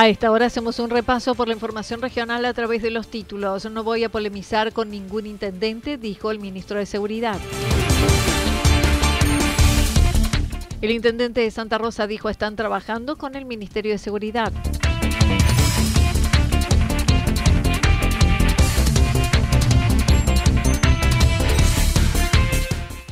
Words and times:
A 0.00 0.08
esta 0.08 0.30
hora 0.30 0.46
hacemos 0.46 0.78
un 0.78 0.88
repaso 0.88 1.34
por 1.34 1.46
la 1.46 1.52
información 1.52 2.00
regional 2.00 2.46
a 2.46 2.54
través 2.54 2.80
de 2.80 2.90
los 2.90 3.08
títulos. 3.08 3.70
No 3.70 3.84
voy 3.84 4.02
a 4.02 4.08
polemizar 4.08 4.72
con 4.72 4.90
ningún 4.90 5.26
intendente, 5.26 5.98
dijo 5.98 6.30
el 6.30 6.38
ministro 6.38 6.78
de 6.78 6.86
Seguridad. 6.86 7.38
El 10.80 10.90
intendente 10.90 11.42
de 11.42 11.50
Santa 11.50 11.76
Rosa 11.76 12.06
dijo 12.06 12.30
están 12.30 12.56
trabajando 12.56 13.18
con 13.18 13.34
el 13.34 13.44
Ministerio 13.44 13.92
de 13.92 13.98
Seguridad. 13.98 14.50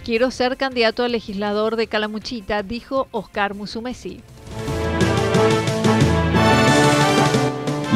Quiero 0.06 0.30
ser 0.30 0.56
candidato 0.56 1.04
a 1.04 1.08
legislador 1.08 1.76
de 1.76 1.86
Calamuchita, 1.86 2.62
dijo 2.62 3.08
Oscar 3.10 3.52
Musumesi. 3.52 4.22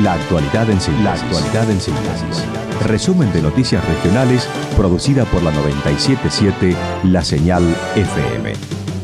La 0.00 0.14
actualidad 0.14 0.70
en 0.70 0.80
síntesis. 0.80 1.04
La 1.04 1.12
actualidad 1.12 1.70
en 1.70 1.78
síntesis. 1.78 2.44
Resumen 2.86 3.30
de 3.34 3.42
noticias 3.42 3.86
regionales 3.86 4.48
producida 4.74 5.26
por 5.26 5.42
la 5.42 5.50
977 5.52 6.74
La 7.04 7.22
Señal 7.22 7.62
FM. 7.94 8.54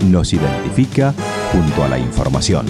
Nos 0.07 0.33
identifica 0.33 1.13
junto 1.53 1.85
a 1.85 1.89
la 1.89 1.99
información. 1.99 2.65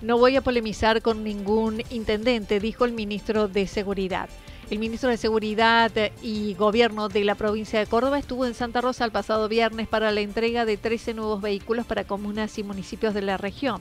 No 0.00 0.16
voy 0.16 0.36
a 0.36 0.40
polemizar 0.40 1.02
con 1.02 1.22
ningún 1.22 1.82
intendente, 1.90 2.58
dijo 2.58 2.86
el 2.86 2.92
ministro 2.92 3.48
de 3.48 3.66
Seguridad. 3.66 4.30
El 4.70 4.80
ministro 4.80 5.08
de 5.08 5.16
Seguridad 5.16 5.90
y 6.20 6.52
Gobierno 6.52 7.08
de 7.08 7.24
la 7.24 7.36
provincia 7.36 7.78
de 7.78 7.86
Córdoba 7.86 8.18
estuvo 8.18 8.44
en 8.44 8.52
Santa 8.52 8.82
Rosa 8.82 9.06
el 9.06 9.10
pasado 9.10 9.48
viernes 9.48 9.88
para 9.88 10.12
la 10.12 10.20
entrega 10.20 10.66
de 10.66 10.76
13 10.76 11.14
nuevos 11.14 11.40
vehículos 11.40 11.86
para 11.86 12.04
comunas 12.04 12.58
y 12.58 12.62
municipios 12.62 13.14
de 13.14 13.22
la 13.22 13.38
región. 13.38 13.80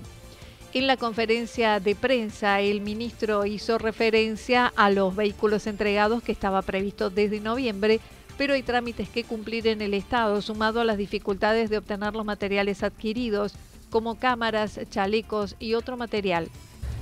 En 0.74 0.88
la 0.88 0.96
conferencia 0.96 1.82
de 1.82 1.94
prensa, 1.94 2.62
el 2.62 2.80
ministro 2.80 3.46
hizo 3.46 3.78
referencia 3.78 4.72
a 4.78 4.90
los 4.90 5.14
vehículos 5.14 5.68
entregados 5.68 6.24
que 6.24 6.32
estaba 6.32 6.62
previsto 6.62 7.10
desde 7.10 7.42
noviembre, 7.42 8.00
pero 8.38 8.54
hay 8.54 8.64
trámites 8.64 9.10
que 9.10 9.26
cumplir 9.26 9.68
en 9.68 9.82
el 9.82 9.94
Estado, 9.94 10.42
sumado 10.42 10.80
a 10.80 10.86
las 10.86 10.98
dificultades 10.98 11.70
de 11.70 11.80
obtener 11.80 12.14
los 12.16 12.26
materiales 12.26 12.82
adquiridos, 12.82 13.56
como 13.90 14.16
cámaras, 14.16 14.80
chalecos 14.90 15.58
y 15.60 15.74
otro 15.74 15.98
material. 15.98 16.48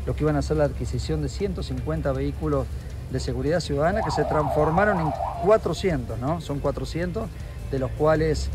Lo 0.08 0.16
que 0.16 0.24
iban 0.24 0.38
a 0.38 0.40
hacer 0.40 0.58
la 0.58 0.64
adquisición 0.64 1.22
de 1.22 1.30
150 1.30 2.12
vehículos 2.14 2.66
de 3.12 3.20
seguridad 3.20 3.60
ciudadana 3.60 4.02
que 4.02 4.12
se 4.12 4.24
transformaron 4.26 5.00
en 5.00 5.12
400, 5.44 6.20
¿no? 6.20 6.42
Son 6.42 6.60
400, 6.60 7.28
de 7.72 7.80
los 7.80 7.92
cuales 7.92 8.50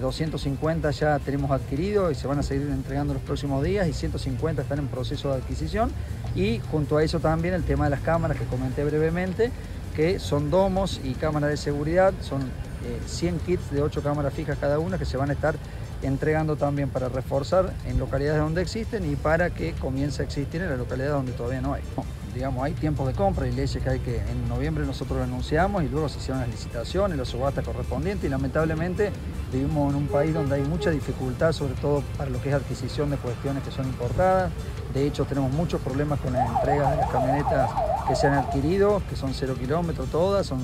250 0.00 0.88
eh, 0.88 0.92
ya 0.92 1.18
tenemos 1.18 1.50
adquirido 1.50 2.10
y 2.10 2.14
se 2.14 2.26
van 2.26 2.38
a 2.38 2.42
seguir 2.42 2.68
entregando 2.68 3.12
en 3.12 3.18
los 3.18 3.26
próximos 3.26 3.62
días 3.62 3.86
y 3.86 3.92
150 3.92 4.62
están 4.62 4.78
en 4.78 4.88
proceso 4.88 5.30
de 5.30 5.36
adquisición. 5.36 5.90
Y 6.34 6.60
junto 6.70 6.96
a 6.96 7.04
eso 7.04 7.20
también 7.20 7.54
el 7.54 7.64
tema 7.64 7.84
de 7.84 7.90
las 7.90 8.00
cámaras 8.00 8.38
que 8.38 8.44
comenté 8.44 8.84
brevemente, 8.84 9.50
que 9.94 10.18
son 10.18 10.50
domos 10.50 11.00
y 11.04 11.14
cámaras 11.14 11.50
de 11.50 11.56
seguridad, 11.56 12.14
son 12.22 12.42
100 13.06 13.34
eh, 13.34 13.38
kits 13.46 13.70
de 13.70 13.82
8 13.82 14.02
cámaras 14.02 14.32
fijas 14.32 14.58
cada 14.58 14.78
una 14.78 14.98
que 14.98 15.04
se 15.04 15.16
van 15.16 15.30
a 15.30 15.34
estar 15.34 15.56
entregando 16.02 16.56
también 16.56 16.90
para 16.90 17.08
reforzar 17.08 17.72
en 17.86 17.98
localidades 17.98 18.40
donde 18.40 18.62
existen 18.62 19.10
y 19.10 19.16
para 19.16 19.50
que 19.50 19.72
comience 19.72 20.22
a 20.22 20.24
existir 20.24 20.60
en 20.60 20.68
las 20.68 20.78
localidades 20.78 21.14
donde 21.14 21.32
todavía 21.32 21.60
no 21.60 21.74
hay 21.74 21.82
digamos, 22.34 22.64
hay 22.64 22.72
tiempos 22.72 23.06
de 23.06 23.14
compra 23.14 23.46
y 23.46 23.52
leyes 23.52 23.80
que 23.82 23.88
hay 23.88 24.00
que 24.00 24.16
en 24.16 24.48
noviembre 24.48 24.84
nosotros 24.84 25.18
lo 25.18 25.24
anunciamos 25.24 25.84
y 25.84 25.88
luego 25.88 26.08
se 26.08 26.18
hicieron 26.18 26.40
las 26.40 26.50
licitaciones, 26.50 27.16
las 27.16 27.28
subastas 27.28 27.64
correspondientes 27.64 28.24
y 28.24 28.28
lamentablemente 28.28 29.12
vivimos 29.52 29.92
en 29.92 29.98
un 29.98 30.08
país 30.08 30.34
donde 30.34 30.56
hay 30.56 30.62
mucha 30.62 30.90
dificultad, 30.90 31.52
sobre 31.52 31.74
todo 31.74 32.02
para 32.18 32.30
lo 32.30 32.42
que 32.42 32.48
es 32.48 32.54
adquisición 32.54 33.10
de 33.10 33.16
cuestiones 33.16 33.62
que 33.62 33.70
son 33.70 33.86
importadas. 33.86 34.50
De 34.92 35.06
hecho, 35.06 35.24
tenemos 35.24 35.52
muchos 35.52 35.80
problemas 35.80 36.20
con 36.20 36.32
las 36.32 36.48
entregas 36.50 36.90
de 36.90 36.96
las 36.96 37.10
camionetas 37.10 37.70
que 38.08 38.16
se 38.16 38.26
han 38.26 38.34
adquirido, 38.34 39.00
que 39.08 39.16
son 39.16 39.32
cero 39.32 39.54
kilómetros 39.58 40.08
todas, 40.10 40.46
son 40.46 40.58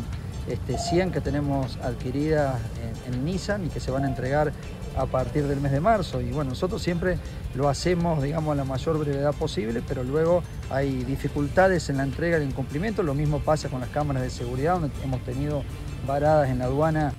este, 0.53 0.79
100 0.79 1.13
que 1.13 1.21
tenemos 1.21 1.77
adquiridas 1.79 2.61
en, 3.07 3.15
en 3.15 3.25
Nissan 3.25 3.67
y 3.67 3.69
que 3.69 3.81
se 3.81 3.91
van 3.91 4.05
a 4.05 4.09
entregar 4.09 4.53
a 4.97 5.07
partir 5.07 5.47
del 5.47 5.61
mes 5.61 5.73
de 5.73 5.81
marzo. 5.81 6.21
Y 6.21 6.31
bueno, 6.31 6.51
nosotros 6.51 6.83
siempre 6.83 7.19
lo 7.55 7.69
hacemos, 7.69 8.23
digamos, 8.23 8.53
a 8.53 8.57
la 8.57 8.65
mayor 8.65 8.99
brevedad 8.99 9.35
posible, 9.35 9.83
pero 9.87 10.05
luego 10.05 10.43
hay 10.71 11.05
dificultades 11.05 11.89
en 11.91 11.99
la 11.99 12.05
entrega 12.05 12.39
del 12.39 12.49
incumplimiento. 12.49 13.03
Lo 13.03 13.15
mismo 13.15 13.41
pasa 13.41 13.69
con 13.69 13.81
las 13.81 13.91
cámaras 13.91 14.23
de 14.23 14.31
seguridad, 14.31 14.75
donde 14.75 14.91
hemos 15.03 15.21
tenido 15.23 15.63
varadas 16.07 16.49
en 16.49 16.59
la 16.59 16.67
aduana. 16.67 17.13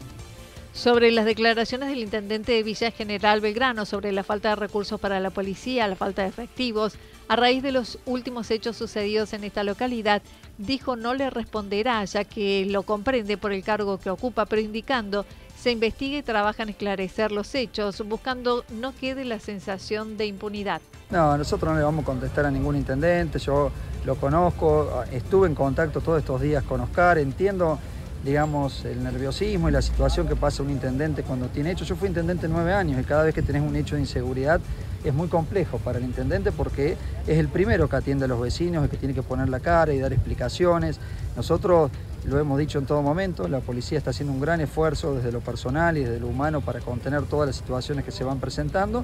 Sobre 0.73 1.11
las 1.11 1.25
declaraciones 1.25 1.89
del 1.89 1.99
intendente 1.99 2.53
de 2.53 2.63
Villa 2.63 2.91
General 2.91 3.41
Belgrano 3.41 3.85
sobre 3.85 4.13
la 4.13 4.23
falta 4.23 4.49
de 4.49 4.55
recursos 4.55 4.99
para 5.01 5.19
la 5.19 5.29
policía, 5.29 5.87
la 5.87 5.97
falta 5.97 6.21
de 6.21 6.29
efectivos, 6.29 6.93
a 7.27 7.35
raíz 7.35 7.61
de 7.61 7.73
los 7.73 7.99
últimos 8.05 8.49
hechos 8.51 8.77
sucedidos 8.77 9.33
en 9.33 9.43
esta 9.43 9.63
localidad, 9.63 10.21
dijo 10.57 10.95
no 10.95 11.13
le 11.13 11.29
responderá, 11.29 12.03
ya 12.05 12.23
que 12.23 12.65
lo 12.65 12.83
comprende 12.83 13.37
por 13.37 13.51
el 13.51 13.63
cargo 13.63 13.99
que 13.99 14.09
ocupa, 14.09 14.45
pero 14.45 14.61
indicando 14.61 15.25
se 15.57 15.71
investiga 15.71 16.17
y 16.17 16.23
trabaja 16.23 16.63
en 16.63 16.69
esclarecer 16.69 17.31
los 17.31 17.53
hechos, 17.53 18.01
buscando 18.07 18.63
no 18.69 18.95
quede 18.95 19.25
la 19.25 19.39
sensación 19.39 20.17
de 20.17 20.25
impunidad. 20.25 20.81
No, 21.11 21.37
nosotros 21.37 21.71
no 21.71 21.77
le 21.77 21.83
vamos 21.83 22.03
a 22.03 22.05
contestar 22.05 22.45
a 22.45 22.51
ningún 22.51 22.77
intendente, 22.77 23.40
yo 23.40 23.72
lo 24.05 24.16
conozco, 24.16 25.03
estuve 25.11 25.47
en 25.47 25.53
contacto 25.53 25.99
todos 25.99 26.19
estos 26.19 26.41
días 26.41 26.63
con 26.63 26.79
Oscar, 26.79 27.17
entiendo 27.17 27.78
digamos, 28.23 28.85
el 28.85 29.03
nerviosismo 29.03 29.70
y 29.70 29.72
la 29.72 29.82
situación 29.82 30.28
que 30.28 30.35
pasa 30.35 30.62
un 30.62 30.70
intendente 30.70 31.23
cuando 31.23 31.47
tiene 31.47 31.72
hecho. 31.72 31.85
Yo 31.85 31.96
fui 31.96 32.08
intendente 32.08 32.47
nueve 32.47 32.73
años 32.73 33.00
y 33.00 33.03
cada 33.03 33.23
vez 33.23 33.34
que 33.34 33.41
tenés 33.41 33.64
un 33.64 33.76
hecho 33.76 33.96
de 33.96 34.02
inseguridad 34.02 34.62
es 35.03 35.14
muy 35.14 35.28
complejo 35.28 35.79
para 35.79 35.97
el 35.97 36.03
intendente 36.03 36.52
porque 36.52 36.96
es 37.26 37.38
el 37.38 37.47
primero 37.47 37.90
que 37.90 37.96
atiende 37.96 38.26
a 38.26 38.28
los 38.28 38.40
vecinos, 38.40 38.84
el 38.84 38.90
que 38.90 38.97
tiene 38.97 39.16
que 39.16 39.23
poner 39.23 39.50
la 39.50 39.59
cara 39.59 39.94
y 39.94 40.00
dar 40.00 40.14
explicaciones. 40.14 41.00
Nosotros 41.35 41.90
lo 42.26 42.40
hemos 42.40 42.59
dicho 42.59 42.78
en 42.78 42.85
todo 42.85 43.02
momento, 43.02 43.47
la 43.47 43.62
policía 43.62 43.97
está 43.97 44.12
haciendo 44.12 44.34
un 44.34 44.40
gran 44.40 44.62
esfuerzo 44.62 45.16
desde 45.16 45.32
lo 45.32 45.40
personal 45.40 45.97
y 45.97 46.03
desde 46.03 46.20
lo 46.20 46.28
humano 46.28 46.62
para 46.62 46.79
contener 46.79 47.23
todas 47.23 47.47
las 47.47 47.56
situaciones 47.56 48.06
que 48.06 48.12
se 48.12 48.23
van 48.23 48.40
presentando. 48.40 49.03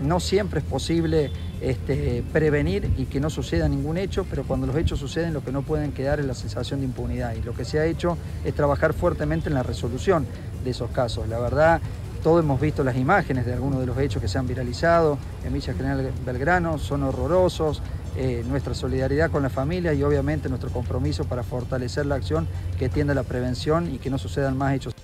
No 0.00 0.20
siempre 0.20 0.60
es 0.60 0.66
posible 0.66 1.32
este, 1.60 2.22
prevenir 2.32 2.92
y 2.96 3.06
que 3.06 3.20
no 3.20 3.30
suceda 3.30 3.68
ningún 3.68 3.98
hecho, 3.98 4.24
pero 4.30 4.44
cuando 4.44 4.66
los 4.66 4.76
hechos 4.76 5.00
suceden 5.00 5.34
lo 5.34 5.44
que 5.44 5.50
no 5.50 5.62
pueden 5.62 5.92
quedar 5.92 6.20
es 6.20 6.26
la 6.26 6.34
sensación 6.34 6.80
de 6.80 6.86
impunidad. 6.86 7.34
Y 7.34 7.42
lo 7.42 7.54
que 7.54 7.64
se 7.64 7.80
ha 7.80 7.84
hecho 7.84 8.16
es 8.44 8.54
trabajar 8.54 8.94
fuertemente 8.94 9.48
en 9.48 9.54
la 9.54 9.62
resolución 9.62 10.26
de 10.64 10.70
esos 10.70 10.90
casos. 10.90 11.28
La 11.28 11.40
verdad, 11.40 11.80
todos 12.22 12.44
hemos 12.44 12.60
visto 12.60 12.84
las 12.84 12.96
imágenes 12.96 13.44
de 13.44 13.54
algunos 13.54 13.80
de 13.80 13.86
los 13.86 13.98
hechos 13.98 14.22
que 14.22 14.28
se 14.28 14.38
han 14.38 14.46
viralizado 14.46 15.18
en 15.44 15.52
Villa 15.52 15.74
General 15.74 16.12
Belgrano, 16.24 16.78
son 16.78 17.02
horrorosos, 17.02 17.82
eh, 18.16 18.44
nuestra 18.46 18.74
solidaridad 18.74 19.30
con 19.30 19.42
la 19.42 19.50
familia 19.50 19.94
y 19.94 20.02
obviamente 20.02 20.48
nuestro 20.48 20.70
compromiso 20.70 21.24
para 21.24 21.42
fortalecer 21.42 22.06
la 22.06 22.16
acción 22.16 22.46
que 22.78 22.88
tiende 22.88 23.12
a 23.12 23.14
la 23.14 23.22
prevención 23.22 23.94
y 23.94 23.98
que 23.98 24.10
no 24.10 24.18
sucedan 24.18 24.56
más 24.56 24.74
hechos. 24.74 24.94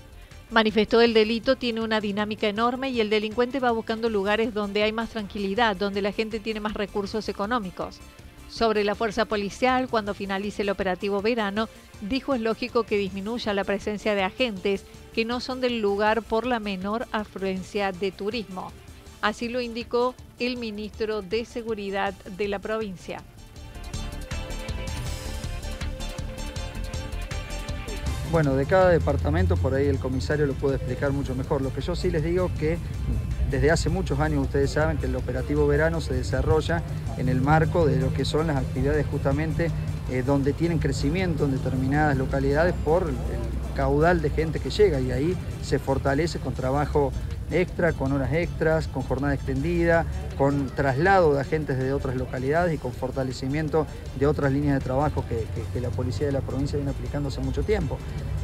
Manifestó 0.51 1.03
el 1.03 1.13
delito 1.13 1.57
tiene 1.57 1.83
una 1.83 2.01
dinámica 2.01 2.49
enorme 2.49 2.91
y 2.91 3.01
el 3.01 3.11
delincuente 3.11 3.61
va 3.61 3.71
buscando 3.71 4.09
lugares 4.09 4.55
donde 4.55 4.83
hay 4.83 4.93
más 4.93 5.11
tranquilidad, 5.11 5.77
donde 5.77 6.01
la 6.01 6.13
gente 6.13 6.41
tiene 6.41 6.61
más 6.61 6.75
recursos 6.75 7.29
económicos. 7.29 8.01
Sobre 8.49 8.83
la 8.83 8.95
fuerza 8.95 9.27
policial, 9.27 9.89
cuando 9.89 10.15
finalice 10.15 10.63
el 10.63 10.71
operativo 10.71 11.21
verano, 11.21 11.69
dijo 12.01 12.35
es 12.35 12.41
lógico 12.41 12.85
que 12.85 12.97
disminuya 12.97 13.53
la 13.53 13.65
presencia 13.65 14.15
de 14.15 14.23
agentes 14.23 14.87
que 15.15 15.27
no 15.27 15.41
son 15.41 15.61
del 15.61 15.81
lugar 15.81 16.23
por 16.23 16.47
la 16.47 16.61
menor 16.61 17.07
afluencia 17.13 17.93
de 17.93 18.11
turismo. 18.11 18.73
Así 19.21 19.49
lo 19.49 19.61
indicó 19.61 20.15
el 20.39 20.57
ministro 20.57 21.23
de 21.23 21.45
Seguridad 21.45 22.15
de 22.15 22.49
la 22.49 22.59
provincia. 22.59 23.21
Bueno, 28.31 28.55
de 28.55 28.67
cada 28.67 28.91
departamento, 28.91 29.57
por 29.57 29.75
ahí 29.75 29.87
el 29.87 29.99
comisario 29.99 30.47
lo 30.47 30.53
puede 30.53 30.77
explicar 30.77 31.13
mucho 31.13 31.35
mejor. 31.35 31.63
Lo 31.63 31.73
que 31.73 31.81
yo 31.81 31.97
sí 31.97 32.11
les 32.11 32.23
digo 32.23 32.51
que 32.59 32.77
desde 33.51 33.71
hace 33.71 33.89
muchos 33.89 34.21
años 34.21 34.45
ustedes 34.45 34.71
saben 34.71 34.99
que 34.99 35.07
el 35.07 35.17
operativo 35.17 35.67
verano 35.67 36.03
se 36.03 36.13
desarrolla 36.13 36.83
en 37.17 37.31
el 37.31 37.41
marco 37.41 37.87
de 37.87 37.97
lo 37.97 38.13
que 38.13 38.27
son 38.27 38.49
las 38.49 38.59
actividades 38.59 39.07
justamente 39.07 39.71
eh, 40.11 40.23
donde 40.23 40.53
tienen 40.53 40.79
crecimiento 40.79 41.47
en 41.47 41.53
determinadas 41.53 42.19
localidades 42.19 42.75
por 42.85 43.09
el 43.09 43.17
caudal 43.75 44.21
de 44.21 44.29
gente 44.29 44.61
que 44.61 44.69
llega 44.69 45.01
y 45.01 45.11
ahí 45.11 45.37
se 45.63 45.79
fortalece 45.79 46.39
con 46.39 46.53
trabajo 46.53 47.13
extra, 47.51 47.93
con 47.93 48.13
horas 48.13 48.33
extras, 48.33 48.89
con 48.89 49.03
jornada 49.03 49.35
extendida, 49.35 50.05
con 50.37 50.67
traslado 50.69 51.35
de 51.35 51.41
agentes 51.41 51.79
de 51.79 51.93
otras 51.93 52.17
localidades 52.17 52.75
y 52.75 52.79
con 52.79 52.93
fortalecimiento 52.93 53.87
de 54.19 54.27
otras 54.27 54.53
líneas 54.53 54.75
de 54.75 54.81
trabajo 54.85 55.25
que, 55.29 55.47
la 55.81 55.91
policía 55.91 56.27
de 56.27 56.33
la 56.33 56.41
provincia 56.41 56.77
viene 56.77 56.91
aplicando 56.91 57.29
hace 57.29 57.41
mucho 57.41 57.63
tiempo. 57.63 57.99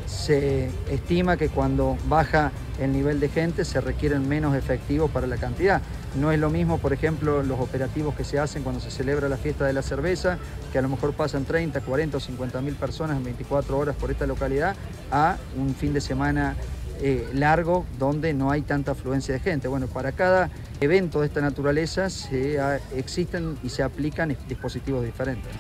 Se 0.07 0.71
estima 0.91 1.37
que 1.37 1.49
cuando 1.49 1.97
baja 2.09 2.53
el 2.81 2.93
nivel 2.93 3.21
de 3.21 3.29
gente 3.29 3.65
se 3.65 3.81
requieren 3.81 4.29
menos 4.29 4.55
efectivos 4.55 5.11
para 5.11 5.27
la 5.27 5.37
cantidad. 5.37 5.81
No 6.15 6.31
es 6.31 6.39
lo 6.39 6.51
mismo, 6.51 6.79
por 6.79 6.93
ejemplo, 6.93 7.43
los 7.43 7.59
operativos 7.59 8.15
que 8.15 8.25
se 8.25 8.39
hacen 8.39 8.63
cuando 8.63 8.81
se 8.81 8.91
celebra 8.91 9.29
la 9.29 9.37
fiesta 9.37 9.65
de 9.65 9.73
la 9.73 9.83
cerveza, 9.83 10.39
que 10.73 10.79
a 10.79 10.83
lo 10.83 10.89
mejor 10.89 11.13
pasan 11.13 11.45
30, 11.45 11.81
40 11.81 12.17
o 12.17 12.21
50 12.21 12.61
mil 12.61 12.75
personas 12.75 13.17
en 13.17 13.25
24 13.25 13.77
horas 13.77 13.97
por 13.97 14.11
esta 14.11 14.27
localidad, 14.27 14.77
a 15.11 15.37
un 15.57 15.75
fin 15.75 15.93
de 15.93 16.01
semana 16.01 16.57
eh, 17.03 17.29
largo 17.33 17.85
donde 17.99 18.35
no 18.35 18.51
hay 18.51 18.63
tanta 18.63 18.93
afluencia 18.93 19.35
de 19.35 19.41
gente. 19.41 19.69
Bueno, 19.69 19.87
para 19.87 20.13
cada 20.13 20.51
evento 20.81 21.21
de 21.21 21.27
esta 21.27 21.41
naturaleza 21.41 22.11
se, 22.11 22.59
existen 22.97 23.59
y 23.63 23.69
se 23.69 23.83
aplican 23.83 24.37
dispositivos 24.49 25.05
diferentes. 25.05 25.53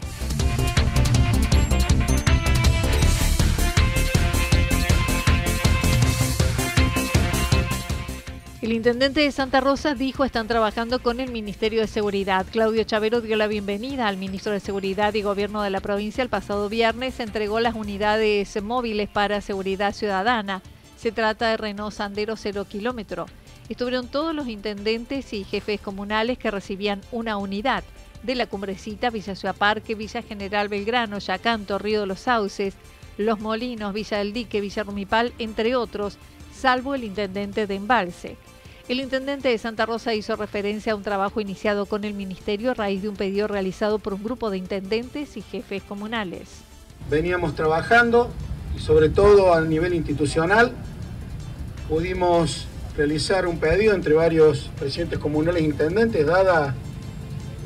El 8.65 8.73
intendente 8.73 9.21
de 9.21 9.31
Santa 9.31 9.61
Rosa 9.61 9.95
dijo 9.95 10.25
están 10.25 10.49
trabajando 10.49 11.03
con 11.03 11.21
el 11.21 11.31
Ministerio 11.31 11.83
de 11.83 11.87
Seguridad. 11.87 12.47
Claudio 12.51 12.83
Chavero 12.85 13.21
dio 13.21 13.37
la 13.37 13.47
bienvenida 13.47 14.09
al 14.09 14.17
ministro 14.17 14.53
de 14.53 14.61
Seguridad 14.61 15.13
y 15.13 15.21
Gobierno 15.21 15.61
de 15.61 15.69
la 15.69 15.81
provincia. 15.81 16.23
El 16.23 16.31
pasado 16.31 16.71
viernes 16.71 17.21
entregó 17.21 17.61
las 17.61 17.75
unidades 17.75 18.63
móviles 18.63 19.11
para 19.11 19.43
seguridad 19.43 19.93
ciudadana. 19.93 20.63
Se 21.05 21.13
trata 21.13 21.51
de 21.51 21.59
Renault 21.59 21.93
Sandero 21.93 22.35
0 22.35 22.65
kilómetro. 22.67 23.27
Estuvieron 23.69 24.09
todos 24.09 24.35
los 24.35 24.49
intendentes 24.49 25.35
y 25.35 25.45
jefes 25.45 25.79
comunales 25.79 26.39
que 26.39 26.51
recibían 26.51 27.03
una 27.13 27.37
unidad 27.37 27.85
de 28.23 28.35
la 28.35 28.47
Cumbrecita, 28.47 29.11
Villa 29.11 29.35
Ciudad 29.35 29.83
Villa 29.87 30.23
General 30.23 30.69
Belgrano, 30.69 31.19
Yacanto, 31.19 31.79
Río 31.79 32.01
de 32.01 32.07
los 32.07 32.21
Sauces, 32.21 32.73
Los 33.19 33.39
Molinos, 33.39 33.93
Villa 33.93 34.17
del 34.17 34.33
Dique, 34.33 34.63
Villa 34.63 34.83
Rumipal, 34.83 35.35
entre 35.39 35.77
otros, 35.77 36.17
salvo 36.55 36.95
el 36.95 37.05
intendente 37.05 37.67
de 37.67 37.75
Embalse. 37.75 38.39
El 38.89 38.99
intendente 38.99 39.51
de 39.51 39.59
Santa 39.59 39.85
Rosa 39.85 40.15
hizo 40.15 40.37
referencia 40.37 40.95
a 40.95 40.97
un 40.97 41.03
trabajo 41.03 41.39
iniciado 41.39 41.85
con 41.85 42.05
el 42.05 42.15
ministerio 42.15 42.71
a 42.71 42.75
raíz 42.75 43.03
de 43.03 43.11
un 43.11 43.17
pedido 43.17 43.47
realizado 43.47 43.99
por 43.99 44.15
un 44.15 44.25
grupo 44.25 44.49
de 44.49 44.57
intendentes 44.57 45.37
y 45.37 45.43
jefes 45.43 45.83
comunales. 45.83 46.63
Veníamos 47.11 47.55
trabajando 47.55 48.31
y 48.75 48.81
sobre 48.81 49.11
todo 49.11 49.53
a 49.53 49.61
nivel 49.61 49.93
institucional 49.93 50.73
pudimos 51.89 52.67
realizar 52.97 53.47
un 53.47 53.59
pedido 53.59 53.95
entre 53.95 54.15
varios 54.15 54.71
presidentes 54.79 55.19
comunales 55.19 55.63
e 55.63 55.65
intendentes, 55.65 56.27
dadas 56.27 56.75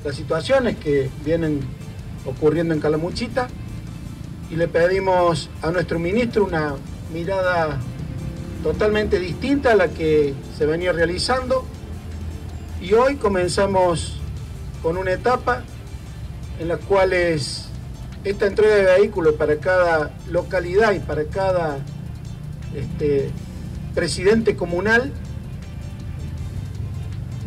las 0.04 0.14
situaciones 0.14 0.76
que 0.76 1.10
vienen 1.24 1.60
ocurriendo 2.24 2.74
en 2.74 2.80
Calamuchita, 2.80 3.48
y 4.50 4.56
le 4.56 4.68
pedimos 4.68 5.50
a 5.62 5.70
nuestro 5.70 5.98
ministro 5.98 6.44
una 6.44 6.74
mirada 7.12 7.78
totalmente 8.62 9.18
distinta 9.20 9.72
a 9.72 9.76
la 9.76 9.88
que 9.88 10.34
se 10.56 10.66
venía 10.66 10.92
realizando, 10.92 11.64
y 12.80 12.94
hoy 12.94 13.16
comenzamos 13.16 14.18
con 14.82 14.96
una 14.96 15.12
etapa 15.12 15.62
en 16.58 16.68
la 16.68 16.76
cual 16.76 17.12
es 17.12 17.66
esta 18.24 18.46
entrega 18.46 18.74
de 18.74 18.84
vehículos 18.84 19.34
para 19.34 19.56
cada 19.56 20.12
localidad 20.30 20.92
y 20.92 21.00
para 21.00 21.24
cada 21.24 21.78
este, 22.74 23.30
presidente 23.98 24.54
comunal 24.54 25.12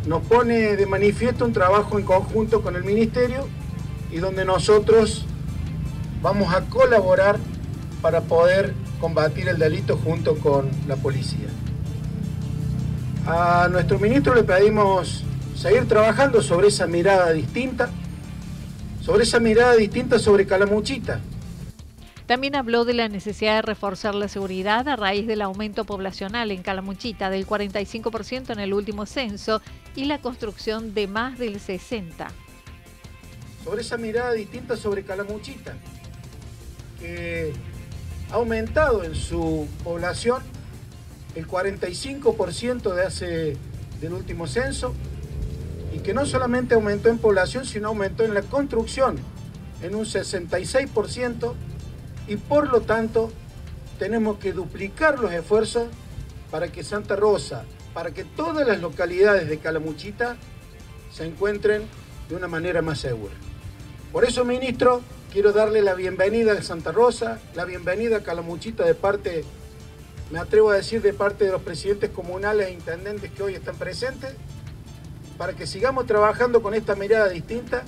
nos 0.06 0.22
pone 0.24 0.76
de 0.76 0.84
manifiesto 0.84 1.46
un 1.46 1.54
trabajo 1.54 1.98
en 1.98 2.04
conjunto 2.04 2.60
con 2.60 2.76
el 2.76 2.84
ministerio 2.84 3.48
y 4.10 4.18
donde 4.18 4.44
nosotros 4.44 5.24
vamos 6.20 6.52
a 6.52 6.60
colaborar 6.66 7.38
para 8.02 8.20
poder 8.20 8.74
combatir 9.00 9.48
el 9.48 9.58
delito 9.58 9.96
junto 9.96 10.36
con 10.36 10.68
la 10.86 10.96
policía. 10.96 11.48
A 13.26 13.68
nuestro 13.72 13.98
ministro 13.98 14.34
le 14.34 14.44
pedimos 14.44 15.24
seguir 15.56 15.88
trabajando 15.88 16.42
sobre 16.42 16.68
esa 16.68 16.86
mirada 16.86 17.32
distinta, 17.32 17.88
sobre 19.00 19.22
esa 19.22 19.40
mirada 19.40 19.74
distinta 19.74 20.18
sobre 20.18 20.44
Calamuchita, 20.44 21.18
también 22.26 22.54
habló 22.54 22.84
de 22.84 22.94
la 22.94 23.08
necesidad 23.08 23.56
de 23.56 23.62
reforzar 23.62 24.14
la 24.14 24.28
seguridad 24.28 24.88
a 24.88 24.96
raíz 24.96 25.26
del 25.26 25.42
aumento 25.42 25.84
poblacional 25.84 26.50
en 26.50 26.62
Calamuchita 26.62 27.30
del 27.30 27.46
45% 27.46 28.50
en 28.50 28.60
el 28.60 28.74
último 28.74 29.06
censo 29.06 29.60
y 29.96 30.04
la 30.04 30.18
construcción 30.18 30.94
de 30.94 31.06
más 31.06 31.38
del 31.38 31.60
60%. 31.60 32.28
Sobre 33.64 33.82
esa 33.82 33.96
mirada 33.96 34.32
distinta 34.32 34.76
sobre 34.76 35.04
Calamuchita, 35.04 35.74
que 36.98 37.52
ha 38.30 38.34
aumentado 38.34 39.04
en 39.04 39.14
su 39.14 39.68
población 39.84 40.42
el 41.34 41.46
45% 41.46 42.94
de 42.94 43.02
hace 43.02 43.56
del 44.00 44.12
último 44.12 44.46
censo 44.46 44.94
y 45.94 46.00
que 46.00 46.12
no 46.14 46.26
solamente 46.26 46.74
aumentó 46.74 47.08
en 47.08 47.18
población, 47.18 47.64
sino 47.64 47.88
aumentó 47.88 48.24
en 48.24 48.34
la 48.34 48.42
construcción 48.42 49.16
en 49.82 49.94
un 49.94 50.04
66% 50.04 51.54
y 52.26 52.36
por 52.36 52.68
lo 52.68 52.82
tanto 52.82 53.30
tenemos 53.98 54.38
que 54.38 54.52
duplicar 54.52 55.18
los 55.18 55.32
esfuerzos 55.32 55.88
para 56.50 56.68
que 56.68 56.84
Santa 56.84 57.16
Rosa, 57.16 57.64
para 57.94 58.12
que 58.12 58.24
todas 58.24 58.66
las 58.66 58.80
localidades 58.80 59.48
de 59.48 59.58
Calamuchita 59.58 60.36
se 61.12 61.24
encuentren 61.24 61.82
de 62.28 62.36
una 62.36 62.48
manera 62.48 62.82
más 62.82 62.98
segura. 62.98 63.34
Por 64.12 64.24
eso, 64.24 64.44
ministro, 64.44 65.02
quiero 65.32 65.52
darle 65.52 65.82
la 65.82 65.94
bienvenida 65.94 66.52
a 66.52 66.62
Santa 66.62 66.92
Rosa, 66.92 67.40
la 67.54 67.64
bienvenida 67.64 68.18
a 68.18 68.22
Calamuchita 68.22 68.84
de 68.84 68.94
parte, 68.94 69.44
me 70.30 70.38
atrevo 70.38 70.70
a 70.70 70.76
decir, 70.76 71.00
de 71.02 71.12
parte 71.12 71.44
de 71.44 71.52
los 71.52 71.62
presidentes 71.62 72.10
comunales 72.10 72.68
e 72.68 72.72
intendentes 72.72 73.30
que 73.30 73.42
hoy 73.42 73.54
están 73.54 73.76
presentes, 73.76 74.34
para 75.38 75.54
que 75.54 75.66
sigamos 75.66 76.06
trabajando 76.06 76.62
con 76.62 76.74
esta 76.74 76.94
mirada 76.94 77.28
distinta 77.28 77.84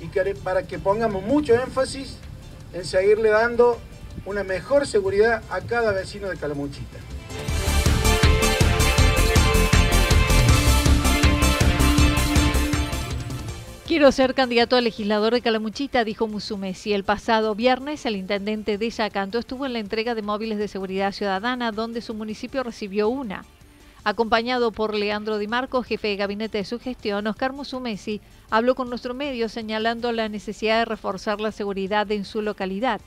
y 0.00 0.06
para 0.42 0.62
que 0.62 0.78
pongamos 0.78 1.22
mucho 1.22 1.54
énfasis 1.54 2.16
en 2.72 2.84
seguirle 2.84 3.30
dando 3.30 3.78
una 4.26 4.44
mejor 4.44 4.86
seguridad 4.86 5.42
a 5.50 5.60
cada 5.60 5.92
vecino 5.92 6.28
de 6.28 6.36
Calamuchita. 6.36 6.98
Quiero 13.86 14.12
ser 14.12 14.34
candidato 14.34 14.76
a 14.76 14.82
legislador 14.82 15.32
de 15.32 15.40
Calamuchita, 15.40 16.04
dijo 16.04 16.28
Musumesi. 16.28 16.92
El 16.92 17.04
pasado 17.04 17.54
viernes, 17.54 18.04
el 18.04 18.16
intendente 18.16 18.76
de 18.76 18.90
Yacanto 18.90 19.38
estuvo 19.38 19.64
en 19.64 19.72
la 19.72 19.78
entrega 19.78 20.14
de 20.14 20.20
móviles 20.20 20.58
de 20.58 20.68
seguridad 20.68 21.12
ciudadana, 21.12 21.72
donde 21.72 22.02
su 22.02 22.12
municipio 22.12 22.62
recibió 22.62 23.08
una. 23.08 23.46
Acompañado 24.04 24.70
por 24.70 24.94
Leandro 24.94 25.38
Di 25.38 25.48
Marco, 25.48 25.82
jefe 25.82 26.08
de 26.08 26.16
gabinete 26.16 26.58
de 26.58 26.64
su 26.64 26.78
gestión, 26.78 27.26
Oscar 27.26 27.52
Musumesi 27.52 28.20
habló 28.48 28.74
con 28.74 28.88
nuestro 28.88 29.12
medio 29.12 29.48
señalando 29.48 30.12
la 30.12 30.28
necesidad 30.28 30.78
de 30.78 30.84
reforzar 30.84 31.40
la 31.40 31.52
seguridad 31.52 32.10
en 32.12 32.24
su 32.24 32.40
localidad. 32.40 33.00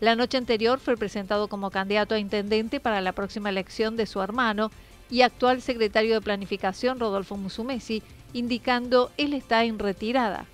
La 0.00 0.14
noche 0.14 0.38
anterior 0.38 0.78
fue 0.78 0.96
presentado 0.96 1.48
como 1.48 1.70
candidato 1.70 2.14
a 2.14 2.18
intendente 2.18 2.80
para 2.80 3.00
la 3.00 3.12
próxima 3.12 3.48
elección 3.48 3.96
de 3.96 4.06
su 4.06 4.20
hermano 4.22 4.70
y 5.10 5.22
actual 5.22 5.62
secretario 5.62 6.14
de 6.14 6.20
Planificación, 6.20 7.00
Rodolfo 7.00 7.36
Musumesi, 7.36 8.02
indicando 8.32 9.10
él 9.16 9.34
está 9.34 9.64
en 9.64 9.78
retirada. 9.78 10.46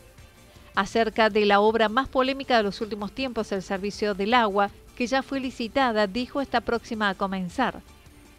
acerca 0.75 1.29
de 1.29 1.45
la 1.45 1.61
obra 1.61 1.89
más 1.89 2.09
polémica 2.09 2.57
de 2.57 2.63
los 2.63 2.81
últimos 2.81 3.13
tiempos, 3.13 3.53
el 3.53 3.63
servicio 3.63 4.15
del 4.15 4.35
agua, 4.35 4.71
que 4.97 5.07
ya 5.07 5.23
fue 5.23 5.41
licitada, 5.41 6.07
dijo 6.07 6.41
está 6.41 6.61
próxima 6.61 7.09
a 7.09 7.15
comenzar. 7.15 7.83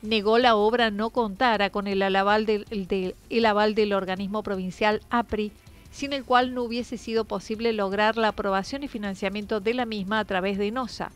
Negó 0.03 0.38
la 0.38 0.57
obra 0.57 0.91
no 0.91 1.12
contara 1.12 1.69
con 1.69 1.88
el 1.88 2.01
aval 2.01 2.45
del, 2.45 2.65
el 2.69 3.75
del 3.75 3.93
organismo 3.93 4.43
provincial 4.43 5.01
APRI, 5.10 5.53
sin 5.91 6.12
el 6.12 6.25
cual 6.25 6.53
no 6.53 6.63
hubiese 6.63 6.98
sido 6.98 7.24
posible 7.24 7.72
lograr 7.72 8.17
la 8.17 8.27
aprobación 8.27 8.83
y 8.83 8.89
financiamiento 8.89 9.62
de 9.62 9.74
la 9.74 9.86
misma 9.86 10.19
a 10.19 10.25
través 10.25 10.57
de 10.57 10.72
NOSA. 10.72 11.10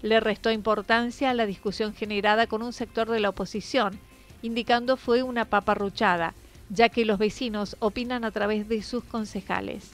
Le 0.00 0.20
restó 0.20 0.50
importancia 0.50 1.28
a 1.28 1.34
la 1.34 1.44
discusión 1.44 1.92
generada 1.92 2.46
con 2.46 2.62
un 2.62 2.72
sector 2.72 3.10
de 3.10 3.20
la 3.20 3.28
oposición, 3.28 3.98
indicando 4.40 4.96
fue 4.96 5.22
una 5.22 5.44
paparruchada, 5.44 6.32
ya 6.70 6.88
que 6.88 7.04
los 7.04 7.18
vecinos 7.18 7.76
opinan 7.80 8.24
a 8.24 8.30
través 8.30 8.66
de 8.66 8.80
sus 8.82 9.04
concejales. 9.04 9.90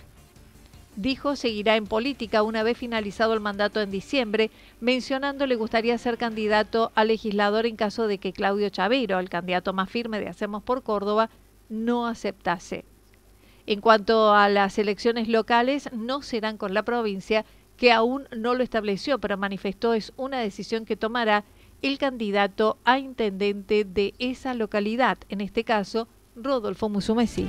Dijo 0.96 1.37
seguirá 1.37 1.76
en 1.76 1.87
política 1.87 2.42
una 2.42 2.62
vez 2.62 2.76
finalizado 2.76 3.32
el 3.32 3.40
mandato 3.40 3.80
en 3.80 3.90
diciembre, 3.90 4.50
mencionando 4.80 5.46
le 5.46 5.56
gustaría 5.56 5.96
ser 5.96 6.18
candidato 6.18 6.92
a 6.94 7.04
legislador 7.04 7.64
en 7.64 7.76
caso 7.76 8.06
de 8.06 8.18
que 8.18 8.34
Claudio 8.34 8.68
Chaveiro, 8.68 9.18
el 9.18 9.30
candidato 9.30 9.72
más 9.72 9.88
firme 9.88 10.20
de 10.20 10.28
Hacemos 10.28 10.62
por 10.62 10.82
Córdoba, 10.82 11.30
no 11.70 12.06
aceptase. 12.06 12.84
En 13.66 13.80
cuanto 13.80 14.34
a 14.34 14.50
las 14.50 14.78
elecciones 14.78 15.28
locales, 15.28 15.88
no 15.92 16.20
serán 16.20 16.58
con 16.58 16.75
la 16.75 16.82
provincia, 16.82 17.46
que 17.78 17.90
aún 17.90 18.28
no 18.37 18.54
lo 18.54 18.62
estableció, 18.62 19.18
pero 19.18 19.38
manifestó 19.38 19.94
es 19.94 20.12
una 20.16 20.40
decisión 20.40 20.84
que 20.84 20.96
tomará 20.96 21.44
el 21.80 21.96
candidato 21.96 22.76
a 22.84 22.99
intendente 22.99 23.84
de 23.84 24.14
esa 24.18 24.52
localidad, 24.52 25.16
en 25.30 25.40
este 25.40 25.64
caso, 25.64 26.06
Rodolfo 26.37 26.88
Musumesi. 26.88 27.49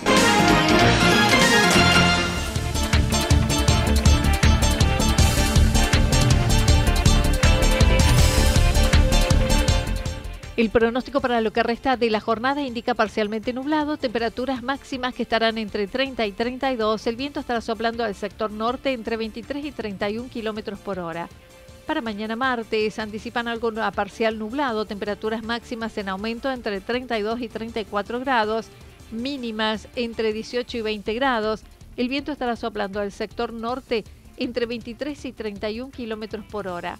El 10.61 10.69
pronóstico 10.69 11.21
para 11.21 11.41
lo 11.41 11.51
que 11.51 11.63
resta 11.63 11.97
de 11.97 12.11
la 12.11 12.19
jornada 12.19 12.61
indica 12.61 12.93
parcialmente 12.93 13.51
nublado, 13.51 13.97
temperaturas 13.97 14.61
máximas 14.61 15.15
que 15.15 15.23
estarán 15.23 15.57
entre 15.57 15.87
30 15.87 16.23
y 16.27 16.31
32. 16.33 17.07
El 17.07 17.15
viento 17.15 17.39
estará 17.39 17.61
soplando 17.61 18.03
al 18.03 18.13
sector 18.13 18.51
norte 18.51 18.93
entre 18.93 19.17
23 19.17 19.65
y 19.65 19.71
31 19.71 20.29
kilómetros 20.29 20.77
por 20.77 20.99
hora. 20.99 21.29
Para 21.87 22.01
mañana 22.01 22.35
martes 22.35 22.99
anticipan 22.99 23.47
algo 23.47 23.71
a 23.81 23.89
parcial 23.89 24.37
nublado, 24.37 24.85
temperaturas 24.85 25.41
máximas 25.41 25.97
en 25.97 26.09
aumento 26.09 26.51
entre 26.51 26.79
32 26.79 27.41
y 27.41 27.49
34 27.49 28.19
grados, 28.19 28.67
mínimas 29.09 29.87
entre 29.95 30.31
18 30.31 30.77
y 30.77 30.81
20 30.83 31.13
grados. 31.15 31.63
El 31.97 32.07
viento 32.07 32.31
estará 32.31 32.55
soplando 32.55 32.99
al 32.99 33.11
sector 33.11 33.51
norte 33.51 34.03
entre 34.37 34.67
23 34.67 35.25
y 35.25 35.31
31 35.31 35.89
kilómetros 35.89 36.45
por 36.45 36.67
hora. 36.67 36.99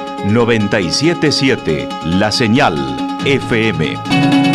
977 0.25 1.89
La 2.05 2.31
Señal 2.31 2.75
FM. 3.25 4.50